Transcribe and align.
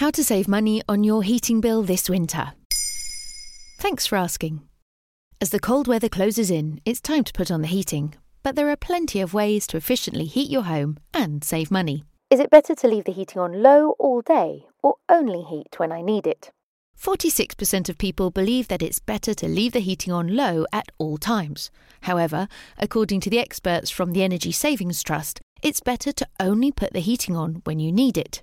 How 0.00 0.10
to 0.12 0.24
save 0.24 0.48
money 0.48 0.80
on 0.88 1.04
your 1.04 1.22
heating 1.22 1.60
bill 1.60 1.82
this 1.82 2.08
winter. 2.08 2.52
Thanks 3.80 4.06
for 4.06 4.16
asking. 4.16 4.62
As 5.42 5.50
the 5.50 5.60
cold 5.60 5.86
weather 5.86 6.08
closes 6.08 6.50
in, 6.50 6.80
it's 6.86 7.02
time 7.02 7.22
to 7.22 7.34
put 7.34 7.50
on 7.50 7.60
the 7.60 7.68
heating, 7.68 8.14
but 8.42 8.56
there 8.56 8.70
are 8.70 8.76
plenty 8.76 9.20
of 9.20 9.34
ways 9.34 9.66
to 9.66 9.76
efficiently 9.76 10.24
heat 10.24 10.50
your 10.50 10.62
home 10.62 10.96
and 11.12 11.44
save 11.44 11.70
money. 11.70 12.04
Is 12.30 12.40
it 12.40 12.48
better 12.48 12.74
to 12.76 12.88
leave 12.88 13.04
the 13.04 13.12
heating 13.12 13.42
on 13.42 13.62
low 13.62 13.90
all 13.98 14.22
day 14.22 14.64
or 14.82 14.94
only 15.10 15.42
heat 15.42 15.78
when 15.78 15.92
I 15.92 16.00
need 16.00 16.26
it? 16.26 16.50
46% 16.98 17.90
of 17.90 17.98
people 17.98 18.30
believe 18.30 18.68
that 18.68 18.82
it's 18.82 19.00
better 19.00 19.34
to 19.34 19.48
leave 19.48 19.72
the 19.72 19.80
heating 19.80 20.14
on 20.14 20.34
low 20.34 20.64
at 20.72 20.90
all 20.96 21.18
times. 21.18 21.70
However, 22.04 22.48
according 22.78 23.20
to 23.20 23.28
the 23.28 23.38
experts 23.38 23.90
from 23.90 24.12
the 24.12 24.22
Energy 24.22 24.50
Savings 24.50 25.02
Trust, 25.02 25.42
it's 25.62 25.80
better 25.80 26.10
to 26.10 26.26
only 26.40 26.72
put 26.72 26.94
the 26.94 27.00
heating 27.00 27.36
on 27.36 27.60
when 27.64 27.78
you 27.78 27.92
need 27.92 28.16
it. 28.16 28.42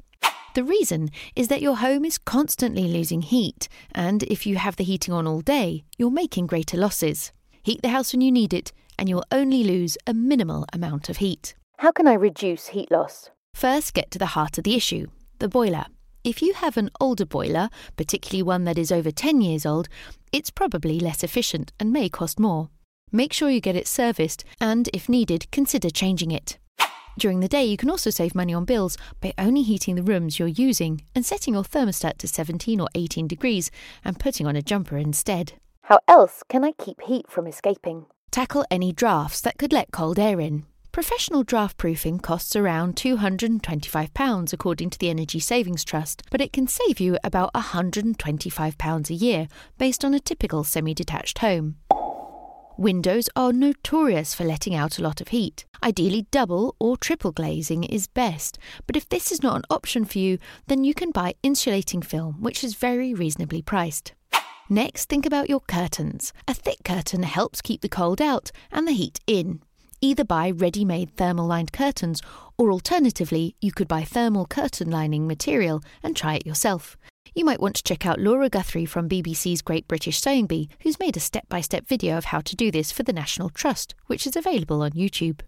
The 0.58 0.64
reason 0.64 1.12
is 1.36 1.50
that 1.50 1.62
your 1.62 1.78
home 1.78 2.04
is 2.04 2.18
constantly 2.18 2.86
losing 2.86 3.22
heat, 3.22 3.70
and 3.94 4.24
if 4.24 4.48
you 4.48 4.56
have 4.56 4.76
the 4.76 4.84
heating 4.84 5.14
on 5.14 5.28
all 5.28 5.42
day, 5.42 5.84
you're 6.00 6.10
making 6.10 6.48
greater 6.48 6.78
losses. 6.78 7.32
Heat 7.62 7.84
the 7.84 7.90
house 7.90 8.12
when 8.12 8.22
you 8.22 8.32
need 8.32 8.56
it, 8.56 8.74
and 8.98 9.08
you'll 9.08 9.32
only 9.32 9.64
lose 9.64 10.00
a 10.08 10.16
minimal 10.16 10.66
amount 10.74 11.10
of 11.10 11.18
heat. 11.18 11.54
How 11.78 11.92
can 11.92 12.08
I 12.08 12.16
reduce 12.16 12.70
heat 12.70 12.90
loss? 12.90 13.30
First, 13.54 13.94
get 13.94 14.10
to 14.10 14.18
the 14.18 14.34
heart 14.34 14.58
of 14.58 14.64
the 14.64 14.74
issue 14.74 15.06
the 15.38 15.48
boiler. 15.48 15.86
If 16.24 16.42
you 16.42 16.56
have 16.56 16.76
an 16.76 16.90
older 17.00 17.28
boiler, 17.28 17.70
particularly 17.96 18.42
one 18.42 18.64
that 18.64 18.80
is 18.80 18.92
over 18.92 19.12
10 19.12 19.42
years 19.42 19.64
old, 19.64 19.88
it's 20.32 20.50
probably 20.50 21.00
less 21.00 21.24
efficient 21.24 21.72
and 21.80 21.94
may 21.94 22.10
cost 22.10 22.40
more. 22.40 22.72
Make 23.12 23.32
sure 23.32 23.52
you 23.52 23.62
get 23.62 23.76
it 23.76 23.88
serviced 23.88 24.44
and, 24.60 24.90
if 24.92 25.08
needed, 25.08 25.52
consider 25.52 25.92
changing 25.92 26.32
it. 26.32 26.58
During 27.18 27.40
the 27.40 27.48
day, 27.48 27.66
you 27.66 27.78
can 27.78 27.90
also 27.90 28.12
save 28.12 28.36
money 28.36 28.54
on 28.54 28.66
bills 28.66 28.96
by 29.22 29.34
only 29.40 29.64
heating 29.64 29.96
the 29.96 30.04
rooms 30.04 30.38
you're 30.38 30.48
using 30.48 31.02
and 31.16 31.26
setting 31.26 31.56
your 31.56 31.64
thermostat 31.64 32.20
to 32.20 32.28
17 32.28 32.80
or 32.80 32.88
18 32.94 33.28
degrees 33.28 33.72
and 34.06 34.20
putting 34.20 34.46
on 34.46 34.56
a 34.56 34.62
jumper 34.62 34.98
instead. 34.98 35.54
How 35.84 36.00
else 36.08 36.44
can 36.48 36.64
I 36.64 36.74
keep 36.74 37.02
heat 37.02 37.26
from 37.28 37.48
escaping? 37.48 38.06
Tackle 38.30 38.66
any 38.70 38.94
drafts 38.94 39.42
that 39.42 39.58
could 39.58 39.74
let 39.74 39.92
cold 39.92 40.20
air 40.20 40.40
in. 40.40 40.66
Professional 40.92 41.44
draft 41.44 41.78
proofing 41.78 42.20
costs 42.20 42.56
around 42.56 42.96
£225 42.96 44.54
according 44.54 44.90
to 44.92 45.00
the 45.00 45.10
Energy 45.10 45.40
Savings 45.40 45.84
Trust, 45.84 46.24
but 46.30 46.42
it 46.42 46.54
can 46.54 46.68
save 46.68 47.00
you 47.00 47.18
about 47.24 47.54
£125 47.54 49.10
a 49.10 49.14
year 49.14 49.48
based 49.78 50.06
on 50.06 50.14
a 50.14 50.20
typical 50.20 50.64
semi 50.64 50.94
detached 50.94 51.40
home. 51.40 51.78
Windows 52.80 53.28
are 53.36 53.52
notorious 53.52 54.36
for 54.36 54.44
letting 54.44 54.76
out 54.76 55.00
a 55.00 55.02
lot 55.02 55.20
of 55.20 55.30
heat. 55.30 55.66
Ideally, 55.82 56.28
double 56.30 56.76
or 56.80 56.96
triple 56.96 57.32
glazing 57.32 57.84
is 57.84 58.06
best, 58.06 58.60
but 58.86 58.96
if 58.96 59.10
this 59.10 59.32
is 59.32 59.42
not 59.42 59.56
an 59.56 59.64
option 59.72 60.06
for 60.06 60.20
you, 60.20 60.38
then 60.68 60.84
you 60.84 60.94
can 60.94 61.10
buy 61.10 61.34
insulating 61.42 62.04
film, 62.04 62.36
which 62.40 62.64
is 62.64 62.76
very 62.76 63.16
reasonably 63.16 63.64
priced. 63.64 64.14
Next, 64.70 65.10
think 65.10 65.26
about 65.26 65.50
your 65.50 65.62
curtains. 65.62 66.34
A 66.48 66.54
thick 66.54 66.84
curtain 66.86 67.24
helps 67.24 67.64
keep 67.64 67.82
the 67.82 67.90
cold 67.90 68.22
out 68.22 68.52
and 68.72 68.88
the 68.88 68.92
heat 68.92 69.20
in. 69.26 69.64
Either 70.00 70.24
buy 70.24 70.52
ready 70.52 70.86
made 70.86 71.18
thermal 71.18 71.48
lined 71.48 71.74
curtains, 71.74 72.22
or 72.60 72.72
alternatively, 72.72 73.56
you 73.60 73.72
could 73.72 73.88
buy 73.88 74.04
thermal 74.04 74.46
curtain 74.46 74.92
lining 74.92 75.26
material 75.26 75.82
and 76.04 76.16
try 76.16 76.36
it 76.36 76.46
yourself. 76.46 76.96
You 77.34 77.46
might 77.46 77.60
want 77.60 77.76
to 77.76 77.84
check 77.84 78.06
out 78.06 78.20
Lauren 78.20 78.50
Guthrie 78.50 78.86
from 78.86 79.10
BBC's 79.10 79.62
Great 79.62 79.88
British 79.88 80.20
Sewing 80.20 80.48
Bee, 80.48 80.70
who's 80.82 81.00
made 81.00 81.18
a 81.18 81.22
step 81.22 81.48
by 81.50 81.62
step 81.62 81.88
video 81.88 82.18
of 82.18 82.26
how 82.26 82.42
to 82.42 82.56
do 82.56 82.72
this 82.72 82.92
for 82.92 83.04
the 83.04 83.14
National 83.14 83.50
Trust, 83.50 83.96
which 84.08 84.26
is 84.26 84.36
available 84.36 84.82
on 84.82 84.92
YouTube. 84.92 85.42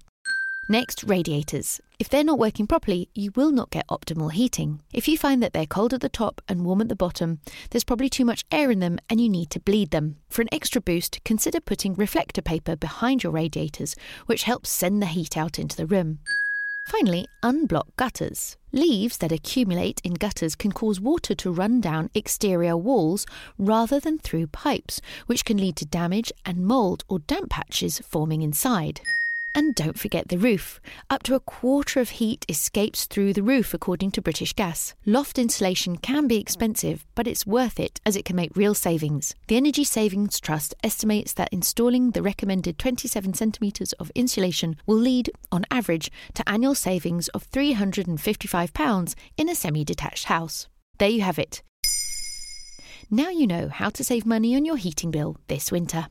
Next, 0.72 1.04
radiators. 1.04 1.82
If 1.98 2.10
they're 2.10 2.24
not 2.24 2.38
working 2.38 2.68
properly, 2.68 3.10
you 3.16 3.32
will 3.36 3.52
not 3.52 3.72
get 3.72 3.88
optimal 3.88 4.32
heating. 4.32 4.82
If 4.94 5.08
you 5.08 5.18
find 5.18 5.42
that 5.42 5.52
they're 5.52 5.66
cold 5.66 5.96
at 5.96 6.02
the 6.02 6.10
top 6.10 6.44
and 6.48 6.64
warm 6.64 6.82
at 6.82 6.90
the 6.90 6.96
bottom, 6.96 7.40
there's 7.72 7.84
probably 7.84 8.08
too 8.08 8.24
much 8.24 8.46
air 8.52 8.70
in 8.70 8.80
them 8.80 9.00
and 9.10 9.20
you 9.20 9.30
need 9.30 9.50
to 9.50 9.60
bleed 9.60 9.90
them. 9.90 10.18
For 10.30 10.44
an 10.44 10.50
extra 10.52 10.80
boost, 10.80 11.24
consider 11.26 11.60
putting 11.60 11.96
reflector 11.96 12.44
paper 12.44 12.76
behind 12.76 13.24
your 13.24 13.32
radiators, 13.32 13.96
which 14.28 14.44
helps 14.44 14.70
send 14.70 15.02
the 15.02 15.08
heat 15.08 15.36
out 15.36 15.58
into 15.58 15.76
the 15.76 15.88
room. 15.88 16.20
Finally, 16.90 17.28
unblock 17.44 17.96
gutters. 17.98 18.58
Leaves 18.72 19.18
that 19.20 19.32
accumulate 19.32 20.02
in 20.04 20.16
gutters 20.16 20.56
can 20.56 20.72
cause 20.72 21.00
water 21.00 21.36
to 21.36 21.52
run 21.52 21.80
down 21.80 22.10
exterior 22.16 22.76
walls 22.76 23.28
rather 23.60 24.00
than 24.00 24.18
through 24.18 24.48
pipes, 24.48 25.00
which 25.28 25.46
can 25.46 25.58
lead 25.58 25.76
to 25.76 25.86
damage 25.86 26.32
and 26.48 26.66
mould 26.66 27.04
or 27.08 27.20
damp 27.20 27.52
patches 27.52 28.00
forming 28.00 28.42
inside. 28.42 29.02
And 29.56 29.74
don't 29.74 29.98
forget 29.98 30.28
the 30.28 30.38
roof. 30.38 30.80
Up 31.10 31.24
to 31.24 31.36
a 31.36 31.40
quarter 31.40 32.00
of 32.00 32.12
heat 32.12 32.46
escapes 32.48 33.06
through 33.06 33.34
the 33.34 33.44
roof, 33.44 33.74
according 33.74 34.12
to 34.12 34.22
British 34.22 34.54
Gas. 34.54 34.94
Loft 35.06 35.40
insulation 35.40 35.98
can 35.98 36.28
be 36.28 36.38
expensive, 36.38 37.06
but 37.16 37.28
it's 37.28 37.48
worth 37.48 37.80
it 37.80 38.00
as 38.06 38.16
it 38.16 38.26
can 38.26 38.36
make 38.36 38.56
real 38.56 38.76
savings. 38.76 39.34
The 39.48 39.58
Energy 39.58 39.84
Savings 39.84 40.40
Trust 40.40 40.76
estimates 40.84 41.34
that 41.34 41.52
installing 41.52 42.12
the 42.12 42.22
recommended 42.22 42.78
27 42.78 43.34
centimetres 43.34 43.94
of 43.94 44.12
insulation 44.14 44.78
will 44.86 44.98
lead, 44.98 45.32
on 45.52 45.66
average, 45.72 46.12
to 46.36 46.48
annual 46.48 46.76
savings 46.76 47.28
of 47.30 47.50
£355 47.50 49.16
in 49.38 49.50
a 49.50 49.56
semi 49.56 49.84
detached 49.84 50.26
house. 50.26 50.68
There 51.00 51.10
you 51.10 51.22
have 51.22 51.40
it. 51.40 51.64
Now 53.10 53.30
you 53.30 53.48
know 53.48 53.70
how 53.70 53.90
to 53.90 54.04
save 54.04 54.26
money 54.26 54.56
on 54.56 54.66
your 54.66 54.78
heating 54.78 55.10
bill 55.10 55.38
this 55.48 55.72
winter. 55.72 56.08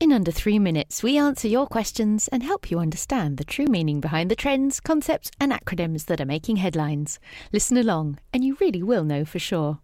In 0.00 0.14
under 0.14 0.30
three 0.30 0.58
minutes, 0.58 1.02
we 1.02 1.18
answer 1.18 1.46
your 1.46 1.66
questions 1.66 2.26
and 2.28 2.42
help 2.42 2.70
you 2.70 2.78
understand 2.78 3.36
the 3.36 3.44
true 3.44 3.66
meaning 3.66 4.00
behind 4.00 4.30
the 4.30 4.34
trends, 4.34 4.80
concepts, 4.80 5.30
and 5.38 5.52
acronyms 5.52 6.06
that 6.06 6.22
are 6.22 6.26
making 6.26 6.56
headlines. 6.56 7.20
Listen 7.52 7.76
along, 7.76 8.18
and 8.32 8.42
you 8.42 8.56
really 8.62 8.82
will 8.82 9.04
know 9.04 9.26
for 9.26 9.38
sure. 9.38 9.80